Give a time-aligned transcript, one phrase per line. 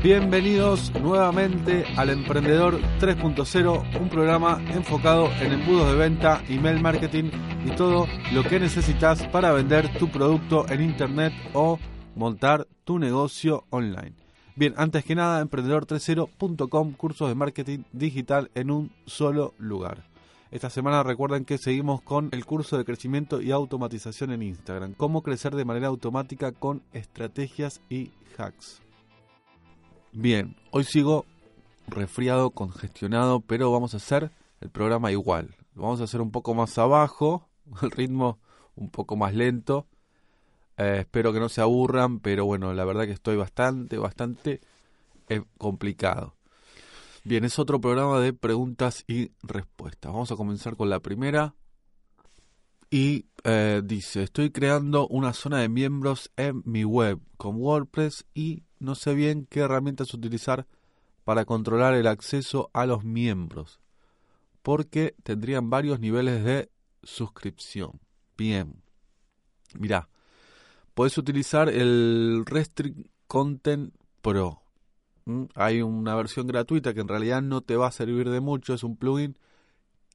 [0.00, 7.32] Bienvenidos nuevamente al Emprendedor 3.0, un programa enfocado en embudos de venta, email marketing
[7.66, 11.80] y todo lo que necesitas para vender tu producto en internet o
[12.14, 14.12] montar tu negocio online.
[14.54, 20.04] Bien, antes que nada, emprendedor30.com, cursos de marketing digital en un solo lugar.
[20.52, 24.94] Esta semana recuerden que seguimos con el curso de crecimiento y automatización en Instagram.
[24.94, 28.80] Cómo crecer de manera automática con estrategias y hacks.
[30.20, 31.26] Bien, hoy sigo
[31.86, 35.54] resfriado, congestionado, pero vamos a hacer el programa igual.
[35.76, 37.48] Lo vamos a hacer un poco más abajo,
[37.82, 38.40] el ritmo
[38.74, 39.86] un poco más lento.
[40.76, 44.60] Eh, espero que no se aburran, pero bueno, la verdad que estoy bastante, bastante
[45.28, 46.34] eh, complicado.
[47.22, 50.10] Bien, es otro programa de preguntas y respuestas.
[50.10, 51.54] Vamos a comenzar con la primera.
[52.90, 58.64] Y eh, dice, estoy creando una zona de miembros en mi web con WordPress y
[58.78, 60.66] no sé bien qué herramientas utilizar
[61.24, 63.80] para controlar el acceso a los miembros,
[64.62, 66.70] porque tendrían varios niveles de
[67.02, 68.00] suscripción.
[68.36, 68.82] Bien,
[69.74, 70.08] mira,
[70.94, 74.62] puedes utilizar el Restrict Content Pro.
[75.54, 78.82] Hay una versión gratuita que en realidad no te va a servir de mucho, es
[78.82, 79.36] un plugin.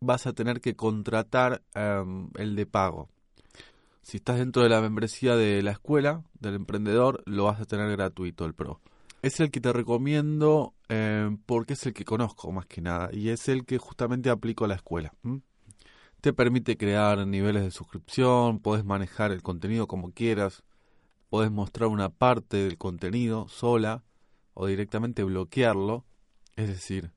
[0.00, 3.08] Vas a tener que contratar em, el de pago.
[4.08, 7.90] Si estás dentro de la membresía de la escuela, del emprendedor, lo vas a tener
[7.90, 8.80] gratuito el Pro.
[9.20, 13.28] Es el que te recomiendo em, porque es el que conozco más que nada y
[13.28, 15.12] es el que justamente aplico a la escuela.
[16.22, 20.62] Te permite crear niveles de suscripción, puedes manejar el contenido como quieras,
[21.28, 24.04] puedes mostrar una parte del contenido sola
[24.54, 26.06] o directamente bloquearlo.
[26.56, 27.12] Es decir,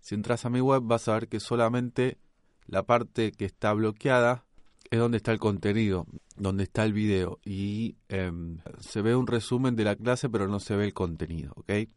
[0.00, 2.18] si entras a mi web vas a ver que solamente
[2.66, 4.46] la parte que está bloqueada
[4.92, 9.74] es donde está el contenido, donde está el video y em, se ve un resumen
[9.74, 11.88] de la clase pero no se ve el contenido, ¿ok?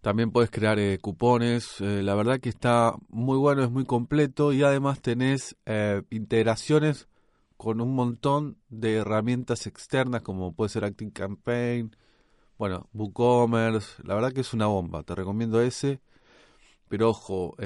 [0.00, 4.54] También puedes crear eh, cupones, eh, la verdad que está muy bueno, es muy completo
[4.54, 7.08] y además tenés eh, integraciones
[7.58, 11.94] con un montón de herramientas externas como puede ser Acting Campaign,
[12.56, 16.00] bueno, WooCommerce, la verdad que es una bomba, te recomiendo ese.
[16.88, 17.56] Pero ojo,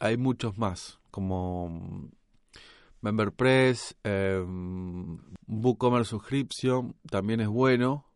[0.00, 2.10] hay muchos más, como
[3.02, 4.44] MemberPress, eh,
[5.46, 8.06] WooCommerce Subscription, también es bueno.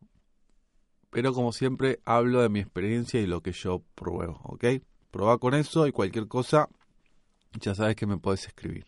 [1.11, 4.65] Pero como siempre, hablo de mi experiencia y lo que yo pruebo, ¿ok?
[5.11, 6.69] Proba con eso y cualquier cosa,
[7.59, 8.85] ya sabes que me puedes escribir.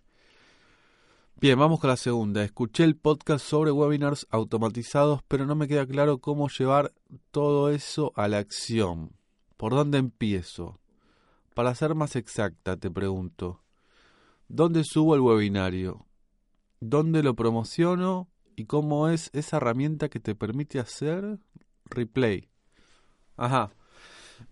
[1.42, 2.44] Bien, vamos con la segunda.
[2.44, 6.94] Escuché el podcast sobre webinars automatizados, pero no me queda claro cómo llevar
[7.32, 9.14] todo eso a la acción.
[9.56, 10.80] ¿Por dónde empiezo?
[11.54, 13.62] Para ser más exacta, te pregunto,
[14.50, 16.06] ¿dónde subo el webinario?
[16.82, 18.30] ¿Dónde lo promociono?
[18.58, 21.40] ¿Y cómo es esa herramienta que te permite hacer
[21.86, 22.50] replay?
[23.38, 23.72] Ajá.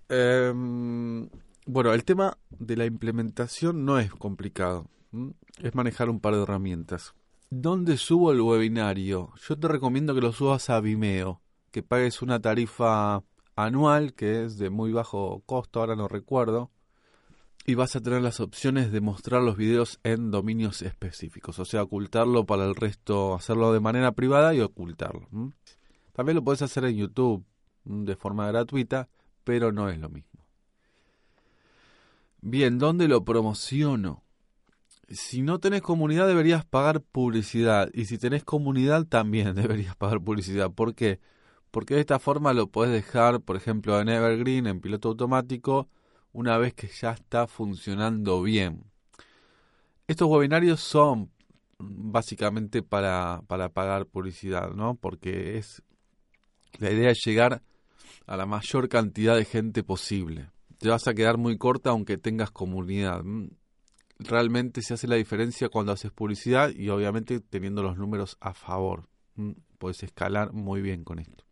[0.08, 1.30] Em,
[1.66, 4.90] bueno, el tema de la implementación no es complicado
[5.62, 7.14] es manejar un par de herramientas.
[7.50, 9.34] ¿Dónde subo el webinario?
[9.48, 11.42] Yo te recomiendo que lo subas a Vimeo,
[11.72, 13.24] que pagues una tarifa
[13.56, 16.72] anual que es de muy bajo costo, ahora no recuerdo,
[17.68, 21.84] y vas a tener las opciones de mostrar los videos en dominios específicos, o sea,
[21.84, 25.28] ocultarlo para el resto, hacerlo de manera privada y ocultarlo.
[26.14, 27.46] También lo puedes hacer en YouTube
[27.84, 29.10] de forma gratuita,
[29.44, 30.48] pero no es lo mismo.
[32.40, 34.24] Bien, ¿dónde lo promociono?
[35.10, 40.72] si no tenés comunidad deberías pagar publicidad y si tenés comunidad también deberías pagar publicidad.
[40.72, 41.20] ¿Por qué?
[41.72, 45.90] Porque de esta forma lo podés dejar, por ejemplo, en Evergreen, en piloto automático,
[46.38, 48.84] una vez que ya está funcionando bien.
[50.06, 51.32] Estos webinarios son
[51.80, 54.94] básicamente para, para pagar publicidad, ¿no?
[54.94, 55.82] Porque es
[56.78, 57.64] la idea es llegar
[58.28, 60.52] a la mayor cantidad de gente posible.
[60.78, 63.24] Te vas a quedar muy corta aunque tengas comunidad
[64.20, 69.08] realmente se hace la diferencia cuando haces publicidad y obviamente teniendo los números a favor.
[69.36, 71.47] Mm, puedes escalar muy bien con esto.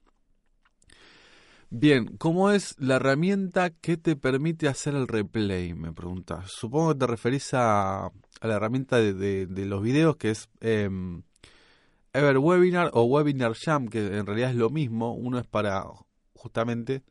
[1.69, 5.73] Bien, ¿cómo es la herramienta que te permite hacer el replay?
[5.73, 6.51] Me preguntas.
[6.51, 10.89] Supongo que te referís a, la herramienta de, los videos que es eh,
[12.13, 15.13] EverWebinar o Webinar Jam, que en realidad es lo mismo.
[15.13, 15.85] Uno es para
[16.33, 17.03] justamente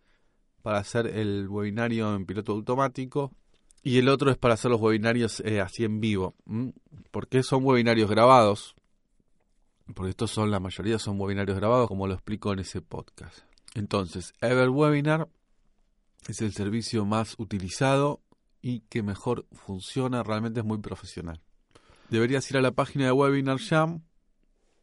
[0.62, 3.32] para hacer el webinario en piloto automático
[3.82, 6.34] y el otro es para hacer los webinarios eh, así en vivo.
[7.10, 8.74] porque son webinarios grabados?
[9.94, 13.40] Porque estos son, la mayoría son webinarios grabados, como lo explico en ese podcast.
[13.74, 15.28] Entonces, EverWebinar
[16.28, 18.20] es el servicio más utilizado
[18.62, 21.40] y que mejor funciona, realmente es muy profesional.
[22.08, 24.02] Deberías ir a la página de Webinar Jam,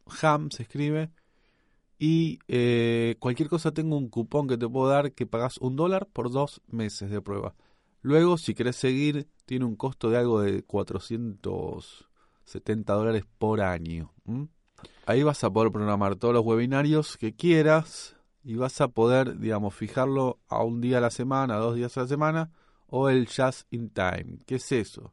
[0.06, 1.10] Jam se escribe,
[1.98, 6.08] Y eh, cualquier cosa tengo un cupón que te puedo dar que pagas un dólar
[6.12, 7.54] por dos meses de prueba.
[8.02, 14.12] Luego, si querés seguir, tiene un costo de algo de 470 dólares por año.
[15.06, 19.74] Ahí vas a poder programar todos los webinarios que quieras y vas a poder, digamos,
[19.74, 22.50] fijarlo a un día a la semana, a dos días a la semana,
[22.86, 24.38] o el Just in Time.
[24.46, 25.12] ¿Qué es eso?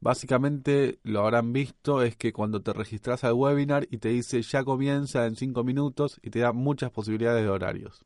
[0.00, 4.62] Básicamente lo habrán visto es que cuando te registras al webinar y te dice ya
[4.62, 8.04] comienza en cinco minutos y te da muchas posibilidades de horarios.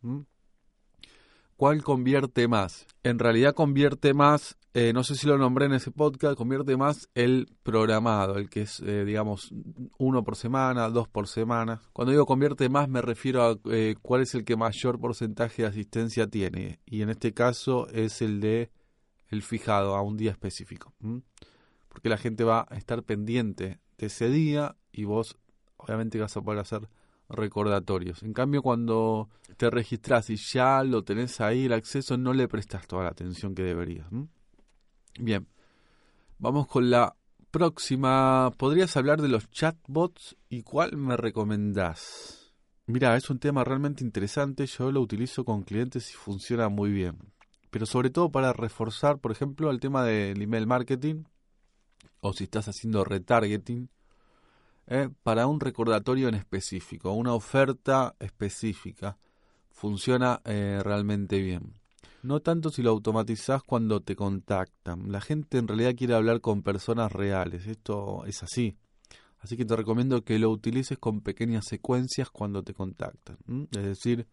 [1.56, 2.86] ¿Cuál convierte más?
[3.02, 7.08] En realidad convierte más, eh, no sé si lo nombré en ese podcast, convierte más
[7.14, 9.52] el programado, el que es, eh, digamos,
[9.98, 11.80] uno por semana, dos por semana.
[11.92, 15.68] Cuando digo convierte más me refiero a eh, cuál es el que mayor porcentaje de
[15.68, 16.78] asistencia tiene.
[16.86, 18.70] Y en este caso es el de
[19.28, 20.94] el fijado a un día específico.
[21.88, 25.36] Porque la gente va a estar pendiente de ese día y vos
[25.78, 26.88] obviamente vas a poder hacer
[27.28, 28.22] recordatorios.
[28.22, 32.86] En cambio, cuando te registras y ya lo tenés ahí el acceso, no le prestas
[32.86, 34.06] toda la atención que deberías.
[35.22, 35.46] Bien,
[36.38, 37.14] vamos con la
[37.50, 38.50] próxima.
[38.56, 42.54] ¿Podrías hablar de los chatbots y cuál me recomendás?
[42.86, 44.64] Mira, es un tema realmente interesante.
[44.64, 47.18] Yo lo utilizo con clientes y funciona muy bien.
[47.70, 51.24] Pero sobre todo para reforzar, por ejemplo, el tema del email marketing
[52.22, 53.90] o si estás haciendo retargeting
[54.86, 55.10] ¿eh?
[55.22, 59.18] para un recordatorio en específico, una oferta específica.
[59.70, 61.79] Funciona eh, realmente bien.
[62.22, 65.10] No tanto si lo automatizás cuando te contactan.
[65.10, 67.66] La gente en realidad quiere hablar con personas reales.
[67.66, 68.76] Esto es así.
[69.38, 73.38] Así que te recomiendo que lo utilices con pequeñas secuencias cuando te contactan.
[73.72, 74.26] Es decir,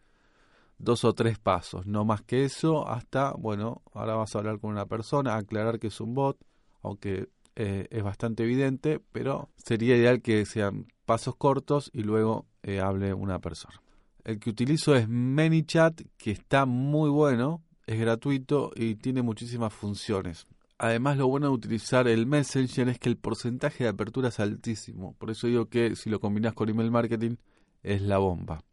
[0.78, 1.86] dos o tres pasos.
[1.86, 5.88] No más que eso hasta, bueno, ahora vas a hablar con una persona, aclarar que
[5.88, 6.38] es un bot,
[6.82, 12.80] aunque eh, es bastante evidente, pero sería ideal que sean pasos cortos y luego eh,
[12.80, 13.82] hable una persona.
[14.24, 20.46] El que utilizo es ManyChat, que está muy bueno, es gratuito y tiene muchísimas funciones.
[20.78, 25.16] Además, lo bueno de utilizar el Messenger es que el porcentaje de apertura es altísimo.
[25.18, 27.38] Por eso digo que si lo combinas con email marketing
[27.82, 28.64] es la bomba.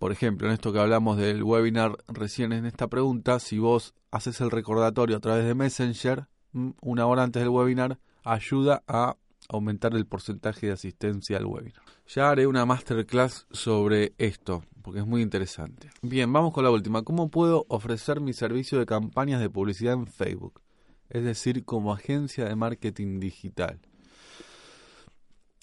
[0.00, 4.40] Por ejemplo, en esto que hablamos del webinar recién en esta pregunta, si vos haces
[4.40, 9.16] el recordatorio a través de Messenger, Mm, una hora antes del webinar ayuda a
[9.50, 11.82] aumentar el porcentaje de asistencia al webinar.
[12.06, 15.90] Ya haré una masterclass sobre esto, porque es muy interesante.
[16.02, 17.02] Bien, vamos con la última.
[17.02, 20.60] ¿Cómo puedo ofrecer mi servicio de campañas de publicidad en Facebook?
[21.08, 23.80] Es decir, como agencia de marketing digital.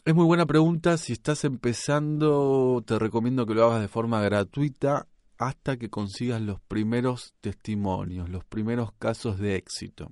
[0.04, 0.98] Es muy buena pregunta.
[0.98, 5.08] Si estás empezando, te recomiendo que lo hagas de forma gratuita
[5.38, 10.12] hasta que consigas los primeros testimonios, los primeros casos de éxito.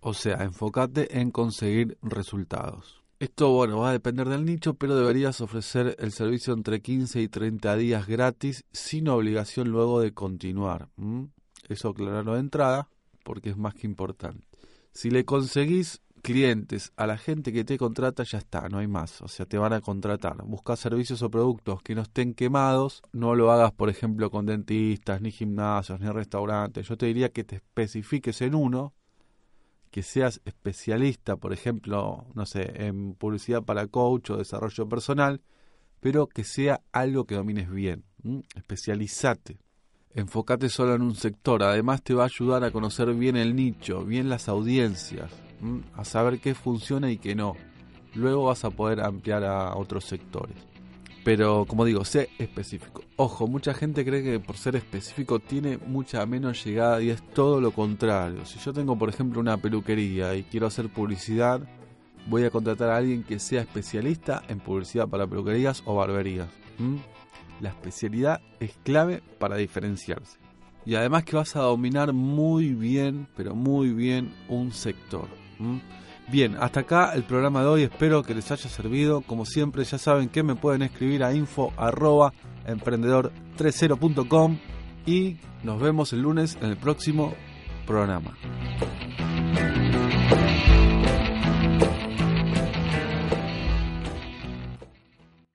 [0.00, 3.05] O sea, enfócate en conseguir resultados.
[3.18, 7.28] Esto, bueno, va a depender del nicho, pero deberías ofrecer el servicio entre 15 y
[7.28, 10.90] 30 días gratis sin obligación luego de continuar.
[11.68, 12.88] Eso aclararlo de entrada
[13.24, 14.46] porque es más que importante.
[14.92, 19.22] Si le conseguís clientes a la gente que te contrata, ya está, no hay más.
[19.22, 20.36] O sea, te van a contratar.
[20.44, 23.02] Busca servicios o productos que no estén quemados.
[23.12, 26.86] No lo hagas, por ejemplo, con dentistas, ni gimnasios, ni restaurantes.
[26.86, 28.92] Yo te diría que te especifiques en uno
[29.96, 35.40] que seas especialista, por ejemplo, no sé, en publicidad para coach o desarrollo personal,
[36.00, 38.04] pero que sea algo que domines bien.
[38.54, 39.56] Especializate.
[40.12, 41.62] Enfócate solo en un sector.
[41.62, 45.30] Además te va a ayudar a conocer bien el nicho, bien las audiencias,
[45.94, 47.54] a saber qué funciona y qué no.
[48.14, 50.58] Luego vas a poder ampliar a otros sectores.
[51.26, 53.02] Pero como digo, sé específico.
[53.16, 57.60] Ojo, mucha gente cree que por ser específico tiene mucha menos llegada y es todo
[57.60, 58.46] lo contrario.
[58.46, 61.62] Si yo tengo, por ejemplo, una peluquería y quiero hacer publicidad,
[62.28, 66.46] voy a contratar a alguien que sea especialista en publicidad para peluquerías o barberías.
[67.60, 70.38] La especialidad es clave para diferenciarse.
[70.84, 75.26] Y además que vas a dominar muy bien, pero muy bien un sector.
[76.28, 79.20] Bien, hasta acá el programa de hoy, espero que les haya servido.
[79.20, 84.58] Como siempre, ya saben que me pueden escribir a info emprendedor30.com
[85.06, 87.32] y nos vemos el lunes en el próximo
[87.86, 88.36] programa.